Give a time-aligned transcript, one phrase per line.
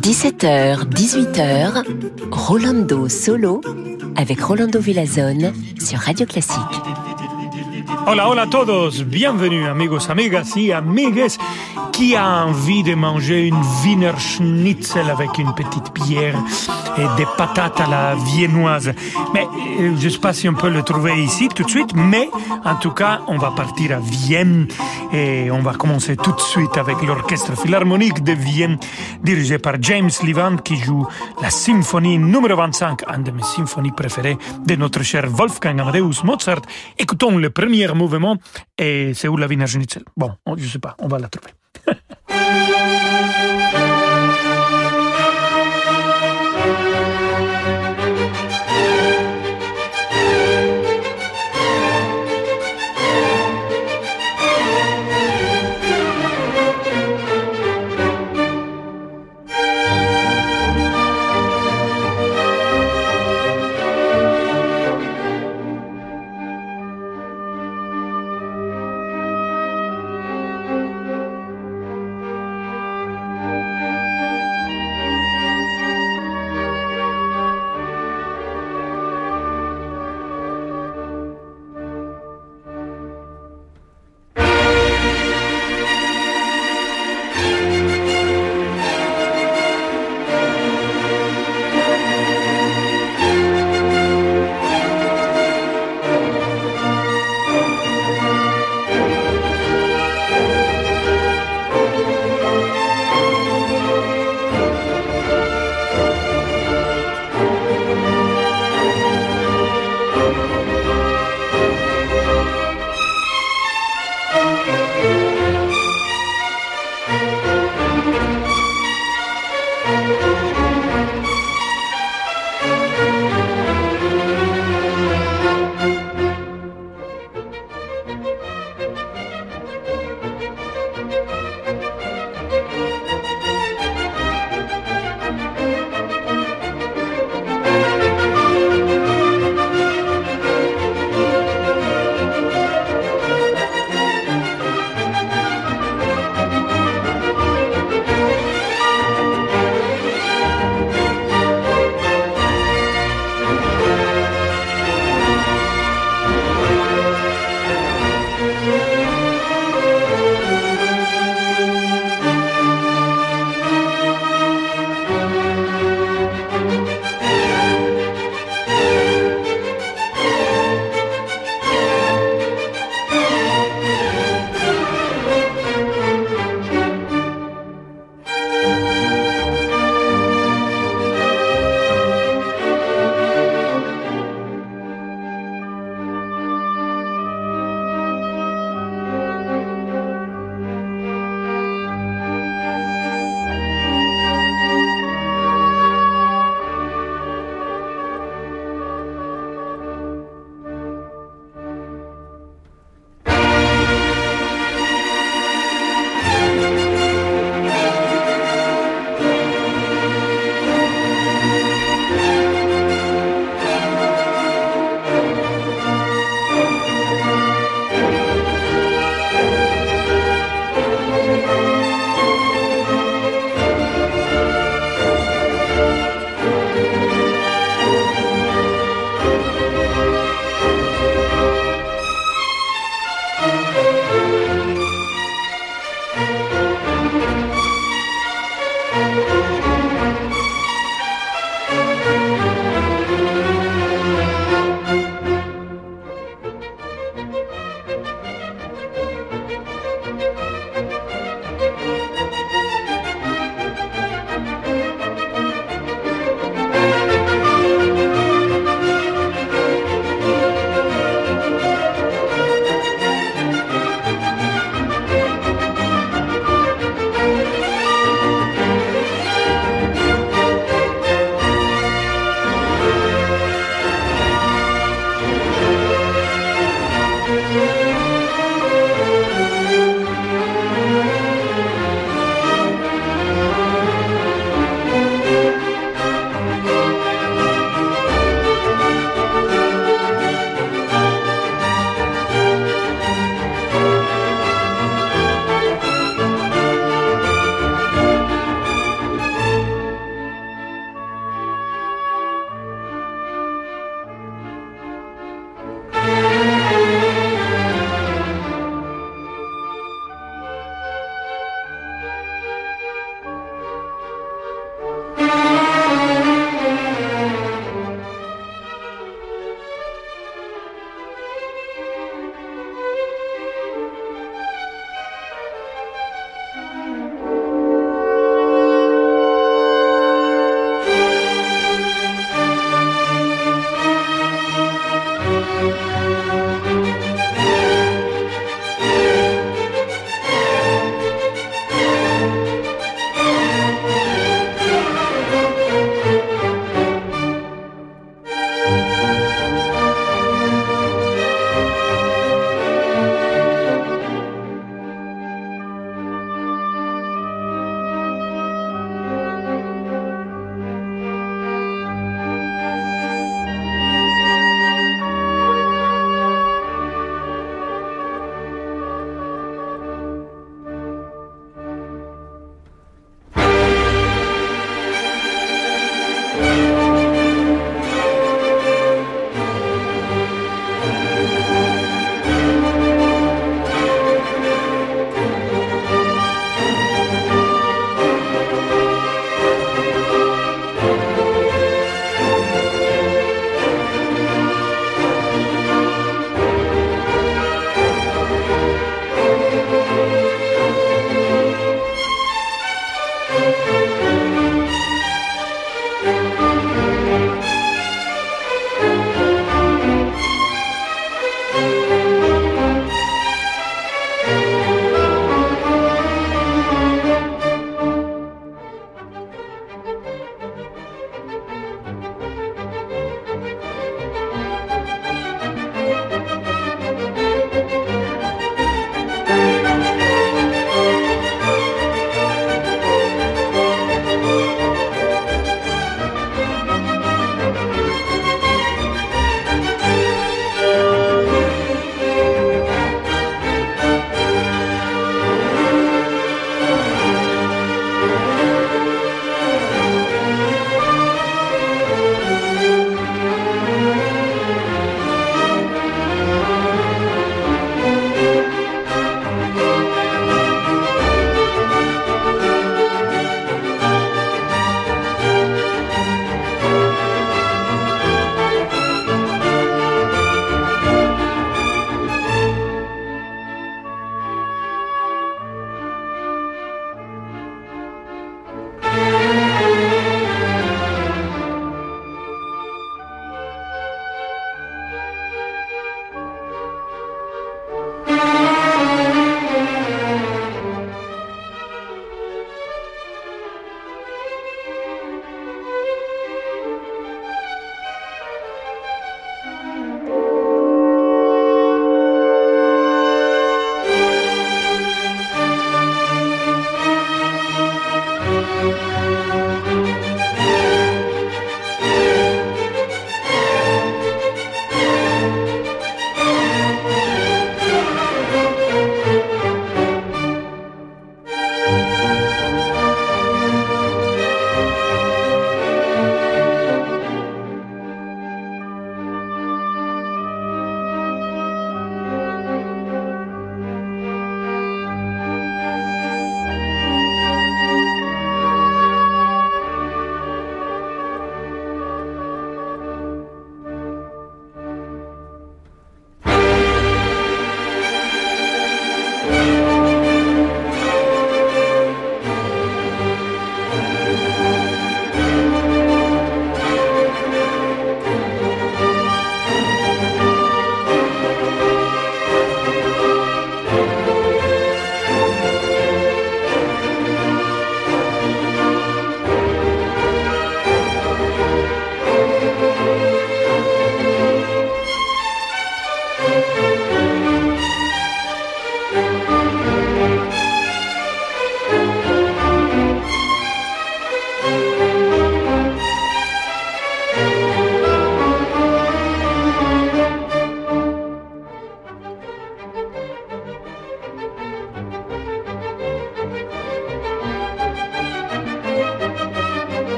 [0.00, 1.84] 17h, 18h,
[2.30, 3.60] Rolando Solo
[4.16, 6.56] avec Rolando Villazone sur Radio Classique.
[8.06, 11.36] Hola, hola a todos, bienvenue amigos, amigas y amigues
[11.92, 16.42] qui a envie de manger une Wiener Schnitzel avec une petite bière
[16.98, 18.92] et des patates à la viennoise.
[19.34, 19.46] Mais
[19.80, 22.28] euh, je ne sais pas si on peut le trouver ici tout de suite, mais
[22.64, 24.66] en tout cas, on va partir à Vienne
[25.12, 28.78] et on va commencer tout de suite avec l'orchestre philharmonique de Vienne
[29.22, 31.06] dirigé par James Levant qui joue
[31.42, 36.62] la symphonie numéro 25, une de mes symphonies préférées de notre cher Wolfgang Amadeus Mozart.
[36.98, 38.36] Écoutons le premier mouvement
[38.78, 41.52] et c'est où la Wiener Schnitzel Bon, je ne sais pas, on va la trouver.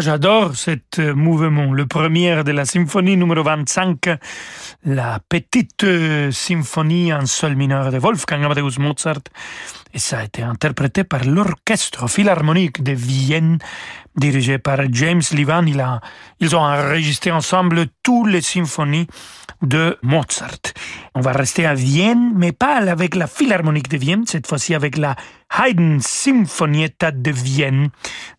[0.00, 1.74] Ah, j'adore cet euh, mouvement.
[1.74, 4.08] Le premier de la symphonie numéro 25,
[4.86, 9.20] la petite euh, symphonie en sol mineur de Wolfgang Amadeus Mozart.
[9.92, 13.58] Et ça a été interprété par l'orchestre philharmonique de Vienne,
[14.16, 15.66] dirigé par James Livan.
[15.66, 16.00] Il a,
[16.38, 19.08] ils ont enregistré ensemble toutes les symphonies
[19.62, 20.60] de Mozart.
[21.14, 24.96] On va rester à Vienne, mais pas avec la Philharmonique de Vienne, cette fois-ci avec
[24.96, 25.16] la
[25.58, 27.90] Haydn Sinfonietta de Vienne,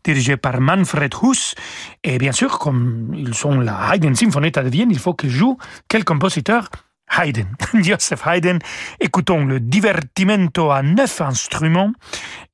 [0.03, 1.55] dirigée par Manfred Huss.
[2.03, 5.57] Et bien sûr, comme ils sont la Haydn Sinfonietta de Vienne, il faut que joue
[5.87, 6.69] quel compositeur
[7.17, 7.47] Haydn,
[7.81, 8.59] Joseph Haydn.
[8.99, 11.93] Écoutons le divertimento à neuf instruments.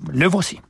[0.10, 0.62] Le voici.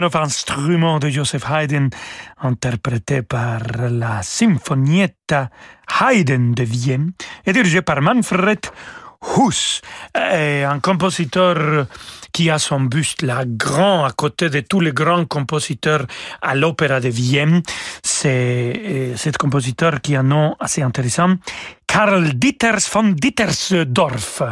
[0.00, 1.88] Neuf instrument de Joseph Haydn,
[2.40, 5.50] interprété par la Sinfonietta
[6.00, 7.12] Haydn de Vienne
[7.44, 8.60] et dirigé par Manfred
[9.36, 9.82] Huss,
[10.14, 11.86] un compositeur
[12.32, 16.06] qui a son buste là grand à côté de tous les grands compositeurs
[16.40, 17.62] à l'Opéra de Vienne.
[18.02, 21.36] C'est euh, cet compositeur qui a un nom assez intéressant,
[21.86, 24.42] Karl Dieters von Dietersdorf.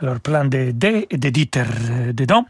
[0.00, 2.44] Alors plein de D et de Dieter euh, dedans.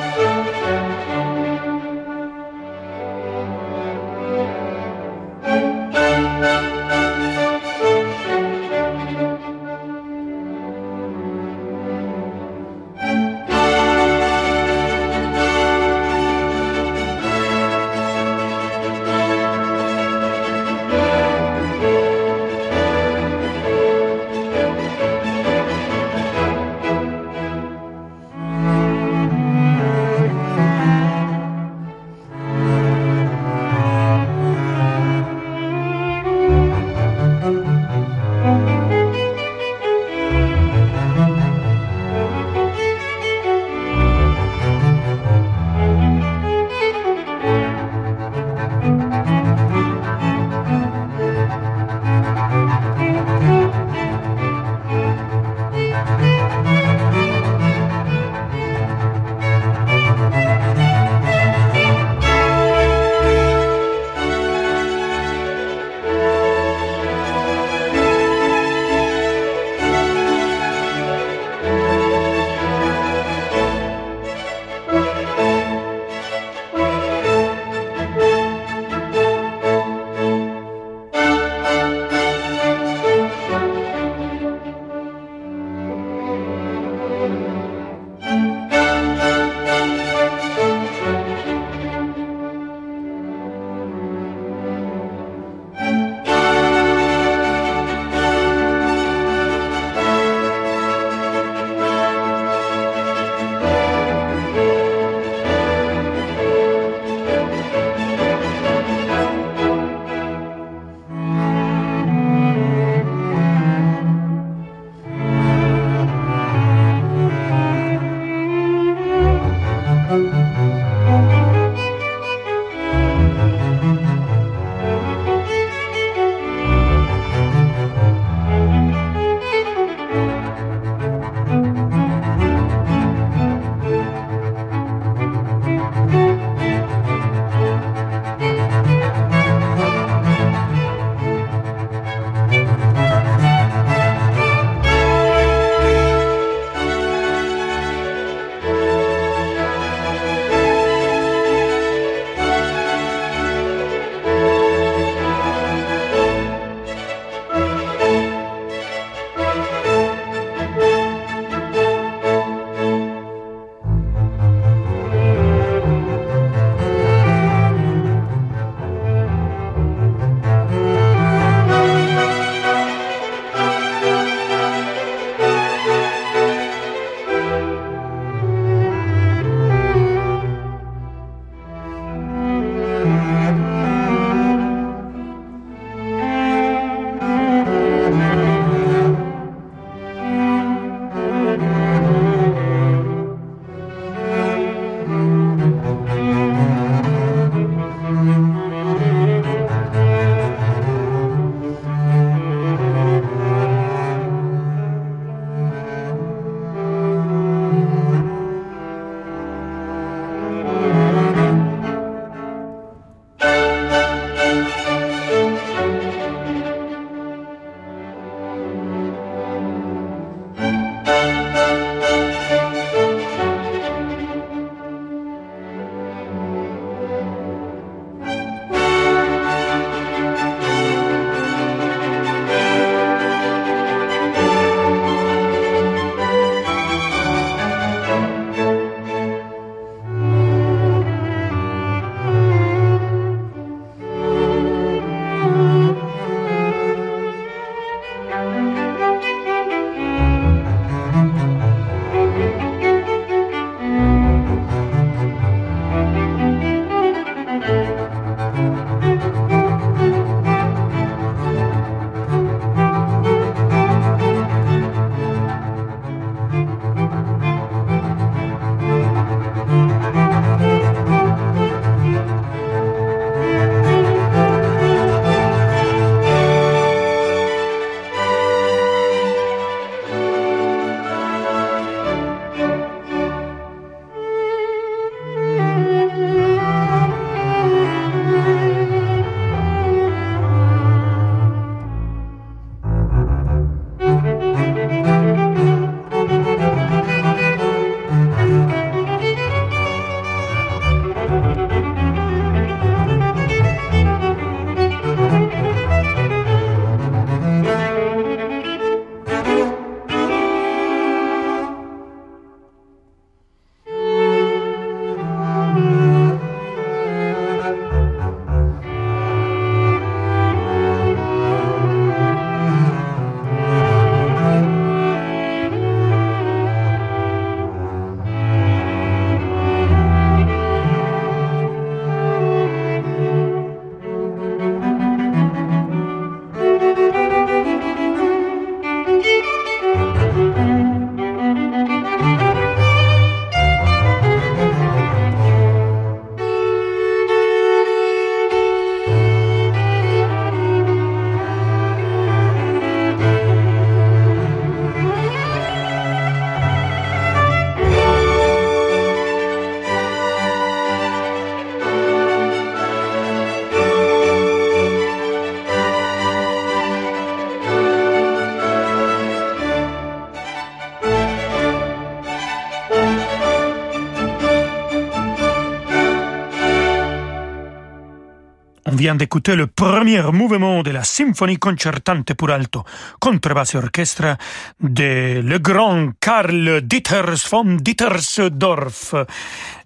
[379.15, 382.83] d'écouter le premier mouvement de la symphonie concertante pour alto,
[383.19, 384.37] contrebasse orchestre
[384.79, 389.15] de le grand Karl Dieters von Dietersdorf,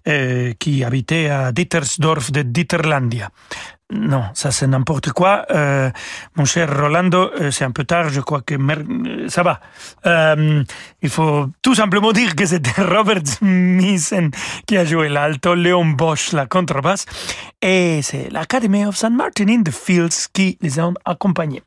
[0.08, 3.30] euh, qui habitait à Dietersdorf de Dieterlandia.
[3.92, 5.44] Non, ça c'est n'importe quoi.
[5.50, 5.90] Euh,
[6.36, 9.60] mon cher Rolando, euh, c'est un peu tard, je crois que euh, ça va.
[11.02, 14.14] Il faut tout simplement dire que c'était Robert Smith
[14.66, 17.04] qui a joué l'alto, Léon Bosch la contrebasse,
[17.62, 19.12] et c'est l'Academy of St.
[19.12, 21.62] Martin in the Fields qui les a accompagnés.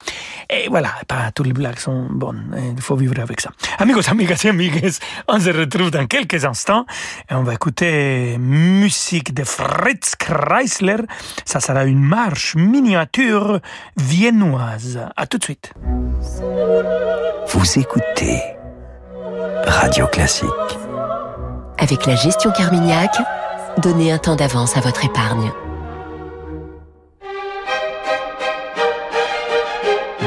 [0.50, 3.52] Et voilà, pas tous les blagues sont bonnes, il faut vivre avec ça.
[3.80, 4.92] Amigos, amigas et amigues,
[5.28, 6.86] on se retrouve dans quelques instants
[7.30, 10.98] et on va écouter musique de Fritz Kreisler.
[11.46, 13.60] Ça sera une marche miniature
[13.96, 15.00] viennoise.
[15.16, 15.74] À tout de suite.
[17.48, 18.42] Vous écoutez
[19.66, 20.50] Radio Classique.
[21.78, 23.12] Avec la gestion Carmignac,
[23.78, 25.52] donnez un temps d'avance à votre épargne.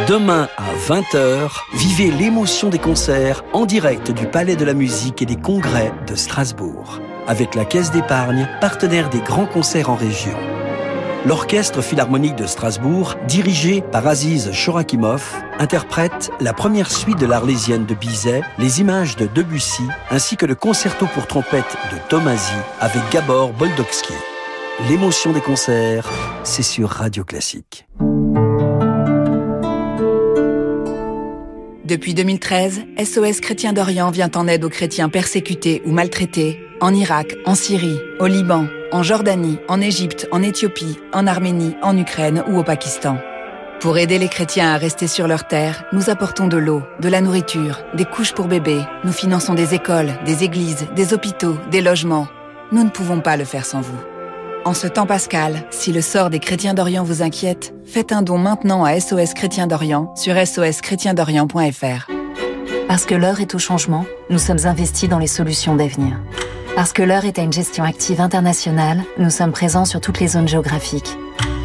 [0.09, 5.27] Demain à 20h, vivez l'émotion des concerts en direct du Palais de la Musique et
[5.27, 7.01] des Congrès de Strasbourg.
[7.27, 10.37] Avec la Caisse d'épargne, partenaire des grands concerts en région
[11.27, 15.23] l'Orchestre Philharmonique de Strasbourg, dirigé par Aziz Shorakimov,
[15.59, 20.55] interprète la première suite de l'Arlésienne de Bizet, les images de Debussy, ainsi que le
[20.55, 24.15] concerto pour trompette de Tomasi avec Gabor Boldowski.
[24.89, 26.09] L'émotion des concerts,
[26.45, 27.87] c'est sur Radio Classique.
[31.89, 37.35] Depuis 2013, SOS Chrétien d'Orient vient en aide aux chrétiens persécutés ou maltraités en Irak,
[37.47, 42.59] en Syrie, au Liban, en Jordanie, en Égypte, en Éthiopie, en Arménie, en Ukraine ou
[42.59, 43.17] au Pakistan.
[43.81, 47.23] Pour aider les chrétiens à rester sur leur terre, nous apportons de l'eau, de la
[47.23, 52.29] nourriture, des couches pour bébés, nous finançons des écoles, des églises, des hôpitaux, des logements.
[52.71, 54.18] Nous ne pouvons pas le faire sans vous.
[54.65, 58.39] En ce temps pascal, si le sort des chrétiens d'Orient vous inquiète, faites un don
[58.39, 62.11] maintenant à SOS Chrétien d'Orient sur soschrétiendorient.fr.
[62.87, 66.21] Parce que l'heure est au changement, nous sommes investis dans les solutions d'avenir.
[66.75, 70.29] Parce que l'heure est à une gestion active internationale, nous sommes présents sur toutes les
[70.29, 71.17] zones géographiques.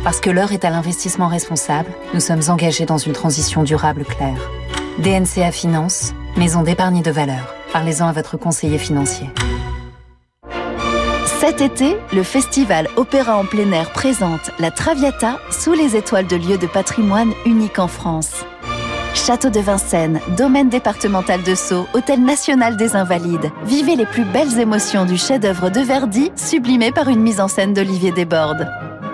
[0.03, 4.49] Parce que l'heure est à l'investissement responsable, nous sommes engagés dans une transition durable claire.
[4.99, 7.53] DNCA Finance, maison d'épargne de valeur.
[7.71, 9.29] Parlez-en à votre conseiller financier.
[11.45, 16.37] Cet été, le festival Opéra en plein air présente la Traviata sous les étoiles de
[16.37, 18.45] lieux de patrimoine unique en France.
[19.13, 23.51] Château de Vincennes, domaine départemental de Sceaux, Hôtel national des Invalides.
[23.65, 27.73] Vivez les plus belles émotions du chef-d'œuvre de Verdi, sublimé par une mise en scène
[27.73, 28.65] d'Olivier Desbordes.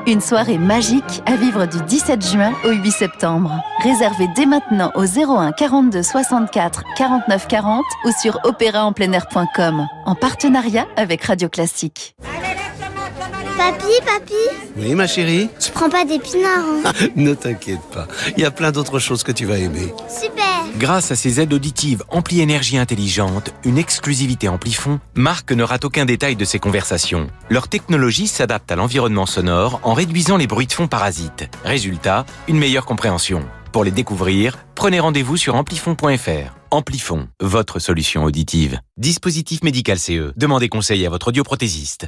[0.09, 3.51] Une soirée magique à vivre du 17 juin au 8 septembre.
[3.83, 11.23] Réservez dès maintenant au 01 42 64 49 40 ou sur opéraenpleinair.com en partenariat avec
[11.25, 12.15] Radio Classique.
[13.59, 14.33] Papi, papi
[14.77, 18.71] Oui, ma chérie Tu prends pas d'épinards, hein Ne t'inquiète pas, il y a plein
[18.71, 19.93] d'autres choses que tu vas aimer.
[20.07, 25.83] Super Grâce à ses aides auditives Ampli Énergie Intelligente, une exclusivité Amplifon, Marc ne rate
[25.83, 27.27] aucun détail de ses conversations.
[27.49, 31.49] Leur technologie s'adapte à l'environnement sonore en réduisant les bruits de fond parasites.
[31.65, 33.43] Résultat, une meilleure compréhension.
[33.71, 36.55] Pour les découvrir, prenez rendez-vous sur amplifon.fr.
[36.71, 38.79] Amplifon, votre solution auditive.
[38.97, 40.33] Dispositif médical CE.
[40.35, 42.07] Demandez conseil à votre audioprothésiste.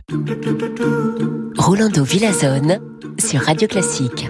[1.57, 2.79] Rolando Villazone
[3.19, 4.27] sur Radio Classique.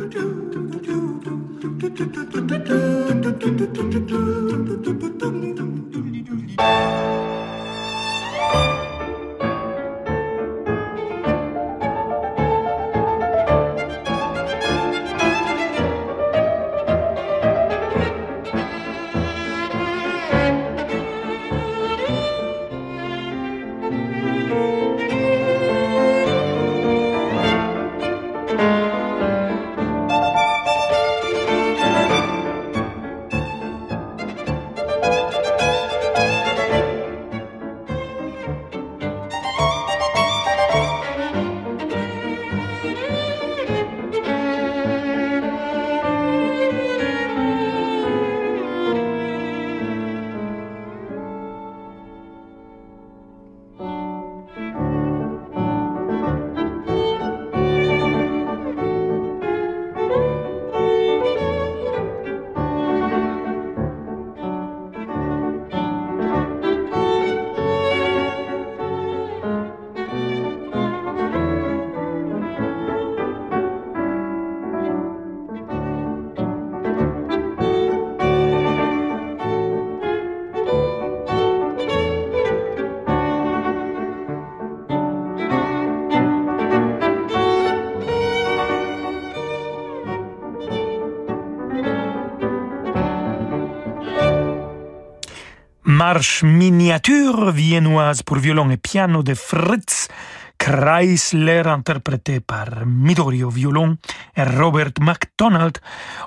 [96.14, 100.10] Marche miniature viennoise pour violon et piano de Fritz
[100.58, 103.98] Kreisler, interprété par Midori au violon
[104.36, 105.78] et Robert McDonald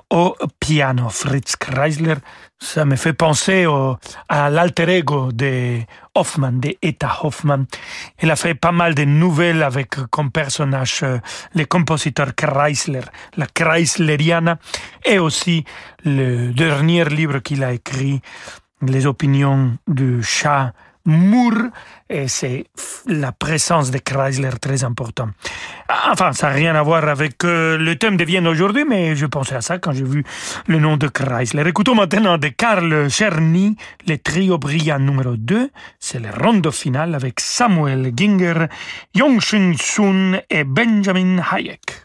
[0.09, 1.11] au piano.
[1.11, 2.17] Fritz Kreisler,
[2.59, 3.99] ça me fait penser au,
[4.31, 5.81] à l'alter ego de
[6.15, 7.67] Hoffman, de Etta Hoffman.
[8.23, 11.19] Il a fait pas mal de nouvelles avec comme personnage euh,
[11.55, 13.05] le compositeur Kreisler,
[13.37, 14.59] la Chreisleriana,
[15.05, 15.65] et aussi
[16.05, 18.23] le dernier livre qu'il a écrit,
[18.83, 20.73] Les opinions du chat
[21.07, 21.69] Moore,
[22.09, 22.65] et c'est
[23.07, 25.29] la présence de Chrysler très important.
[26.11, 29.27] Enfin, ça n'a rien à voir avec euh, le thème de Vienne aujourd'hui, mais je
[29.27, 30.25] pensais à ça quand j'ai vu
[30.67, 31.69] le nom de Chrysler.
[31.69, 33.77] Écoutons maintenant de Karl Czerny,
[34.09, 35.71] le trio brillant numéro 2.
[36.01, 38.67] C'est le rondo final avec Samuel Ginger,
[39.15, 42.05] Yong Sun et Benjamin Hayek.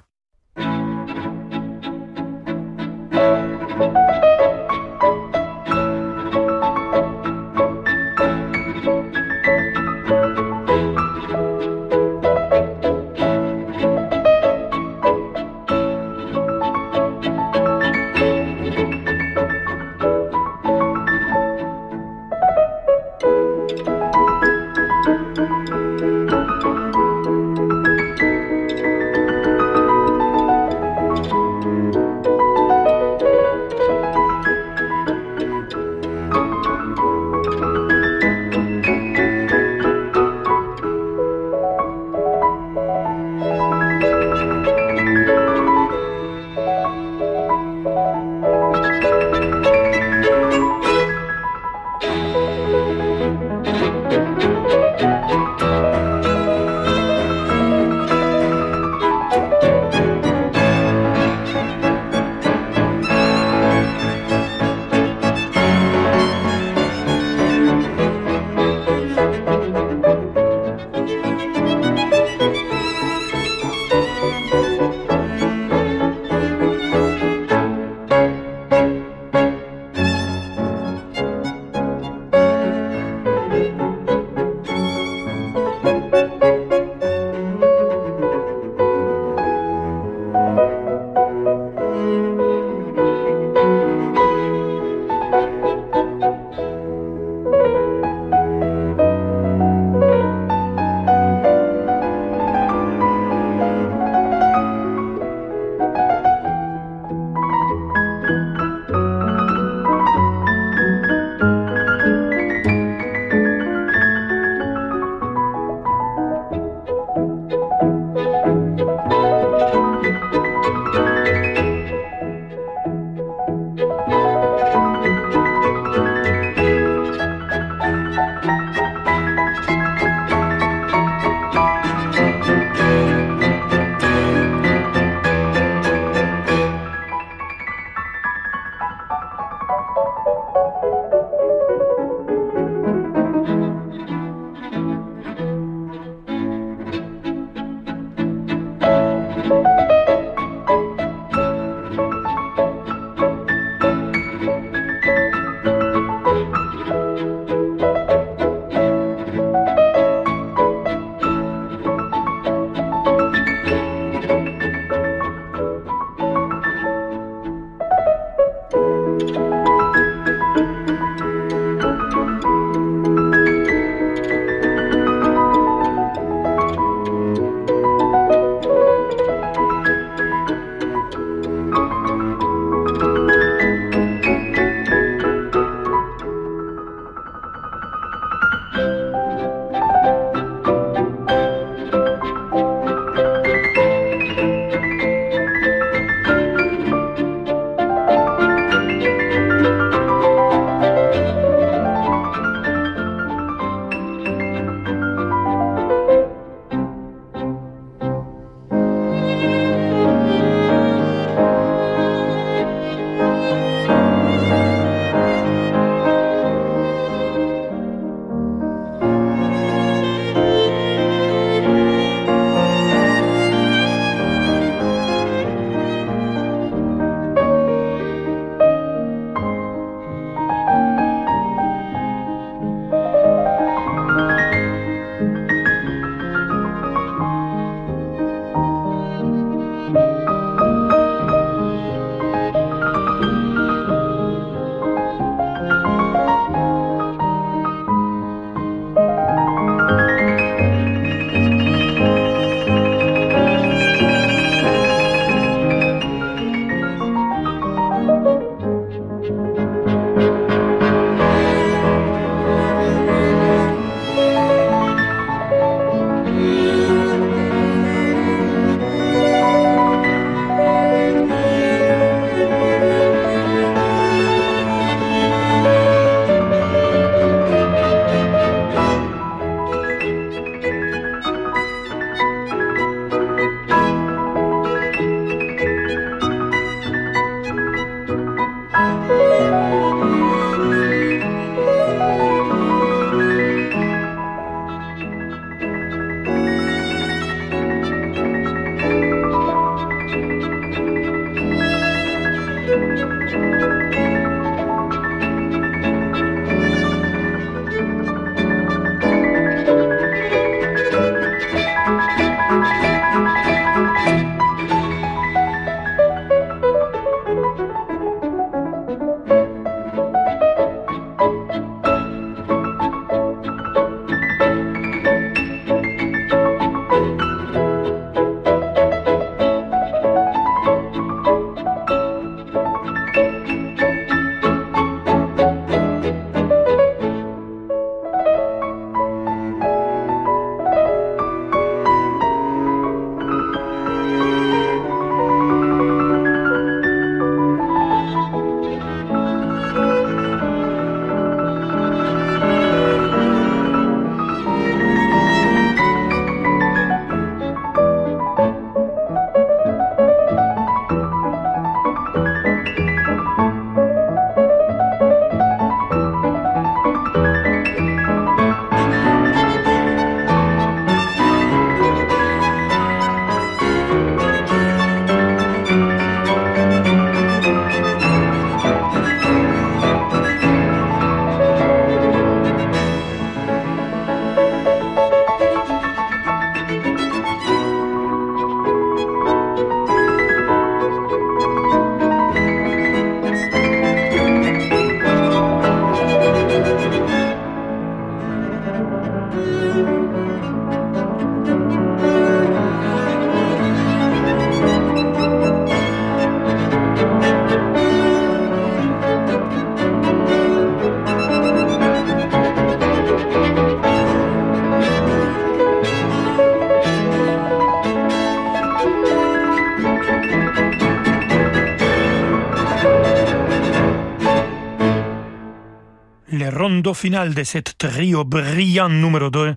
[426.89, 429.55] Rondo final de cette trio brillant numéro 2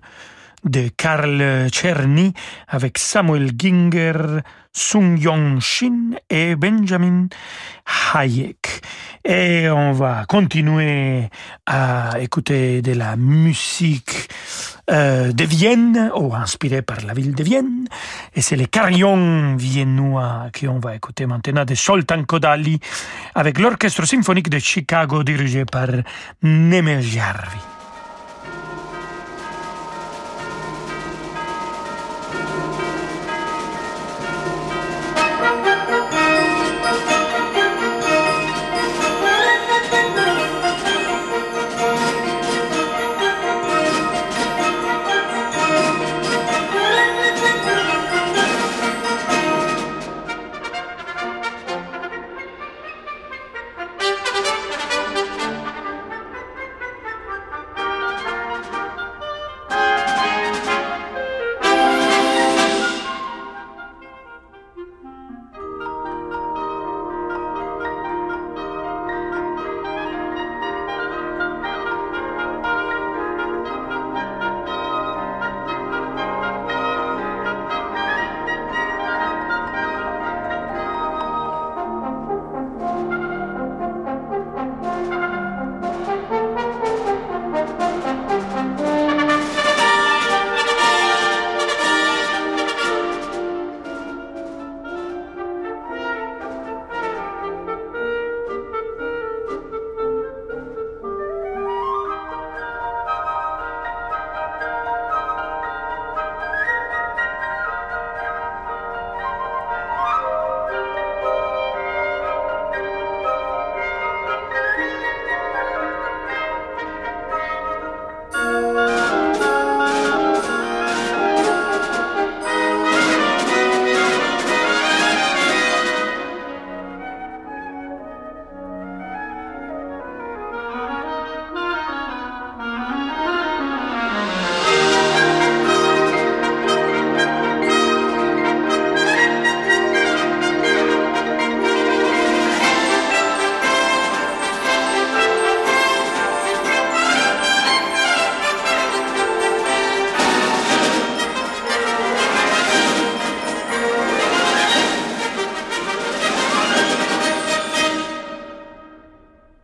[0.65, 2.31] de Karl Czerny
[2.67, 7.27] avec Samuel Ginger, Sung Yong Shin et Benjamin
[8.13, 8.81] Hayek.
[9.25, 11.29] Et on va continuer
[11.65, 14.29] à écouter de la musique
[14.91, 17.87] euh, de Vienne, ou inspirée par la ville de Vienne.
[18.35, 22.79] Et c'est les carillons viennois qu'on va écouter maintenant de Soltan Kodali
[23.33, 25.87] avec l'orchestre symphonique de Chicago dirigé par
[26.41, 27.72] Nemel Jarvi.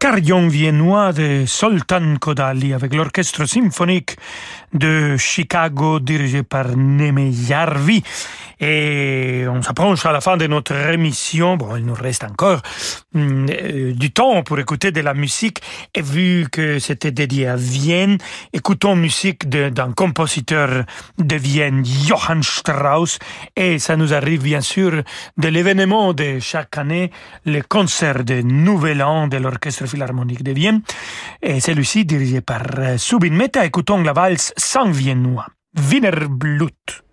[0.09, 4.17] Carillon viennois de Soltan Kodali avec l'orchestre symphonique
[4.73, 8.01] de Chicago dirigé par Neme Jarvi.
[8.59, 11.55] Et on s'approche à la fin de notre émission.
[11.55, 12.61] Bon, il nous reste encore
[13.15, 15.61] euh, du temps pour écouter de la musique.
[15.95, 18.17] Et vu que c'était dédié à Vienne,
[18.51, 20.83] écoutons musique d'un compositeur
[21.19, 23.17] de Vienne, Johann Strauss.
[23.55, 25.03] Et ça nous arrive bien sûr
[25.37, 27.11] de l'événement de chaque année,
[27.45, 30.81] le concert de Nouvel An de l'Orchestre de Vienne.
[31.41, 33.65] Et celui-ci dirigé par euh, Subin Meta.
[33.65, 35.47] Écoutons la valse sans viennois.
[35.77, 37.03] Wiener Blut.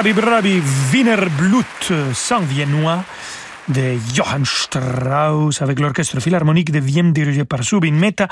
[0.00, 0.62] Brabi Brabi
[0.94, 3.04] Wiener Blut, sang viennois
[3.68, 8.26] de Johann Strauss avec l'orchestre philharmonique de Vienne dirigé par Subin Mehta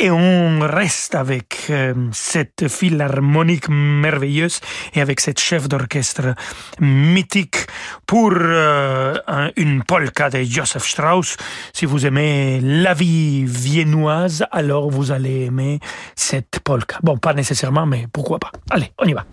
[0.00, 4.58] et on reste avec euh, cette philharmonique merveilleuse
[4.94, 6.34] et avec cette chef d'orchestre
[6.80, 7.66] mythique
[8.04, 11.36] pour euh, un- une polka de Joseph Strauss.
[11.72, 15.78] Si vous aimez la vie viennoise, alors vous allez aimer
[16.16, 16.98] cette polka.
[17.04, 18.50] Bon, pas nécessairement, mais pourquoi pas.
[18.70, 19.24] Allez, on y va.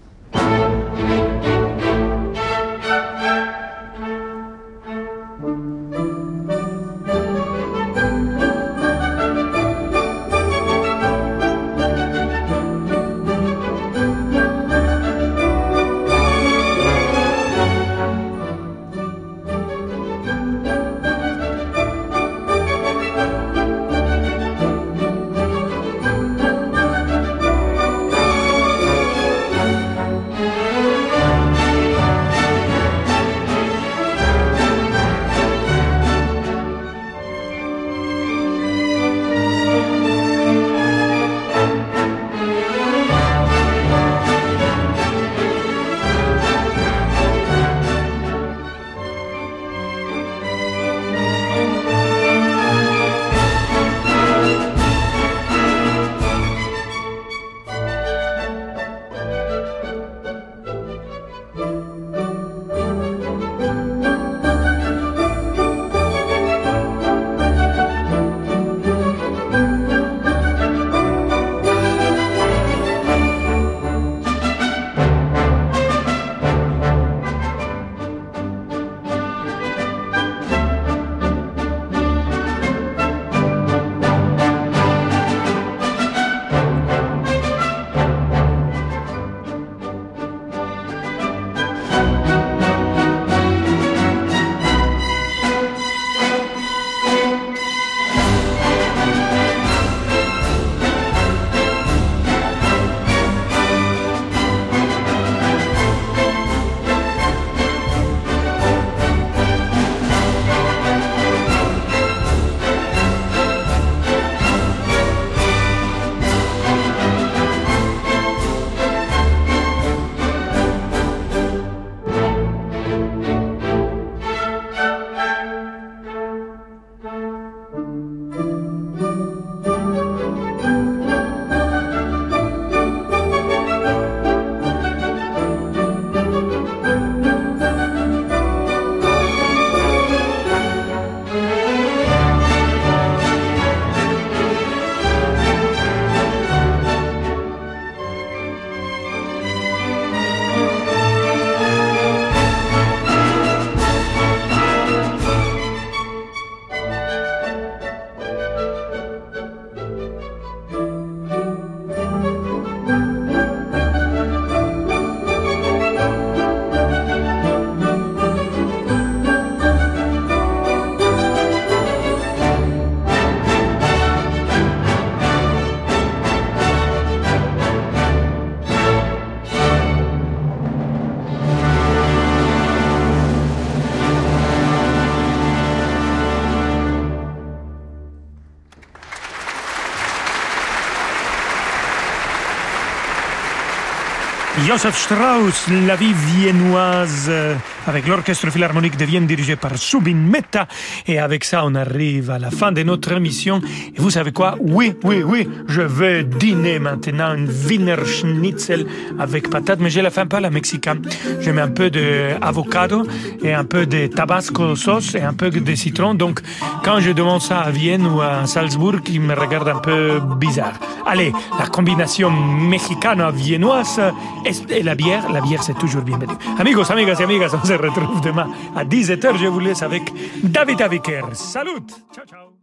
[194.81, 197.53] Joseph Strauss, la vie viennoise, euh,
[197.85, 200.69] avec l'Orchestre Philharmonique de Vienne dirigé par Subin Mehta.
[201.05, 203.59] Et avec ça, on arrive à la fin de notre émission.
[203.93, 204.55] Et vous savez quoi?
[204.61, 208.85] Oui, oui, oui, je vais dîner maintenant une Wiener Schnitzel
[209.19, 211.01] avec patate, mais je la peu à la mexicaine.
[211.41, 213.05] Je mets un peu d'avocado
[213.43, 216.13] et un peu de tabasco sauce et un peu de citron.
[216.13, 216.39] Donc,
[216.85, 220.79] quand je demande ça à Vienne ou à Salzbourg, ils me regardent un peu bizarre.
[221.09, 223.99] Allez, la combinaison mexicano-viennoise
[224.45, 226.35] et la bière, la bière c'est toujours bienvenue.
[226.59, 229.37] Amigos, amigas et amigas, on se retrouve demain à 17h.
[229.37, 231.23] Je vous laisse avec David Aviker.
[231.33, 231.81] Salut
[232.13, 232.58] Ciao, ciao